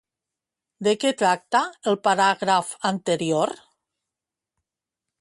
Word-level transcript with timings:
De 0.87 0.93
què 1.03 1.11
tracta 1.19 1.61
el 1.93 1.99
paràgraf 2.09 2.75
anterior? 2.93 3.57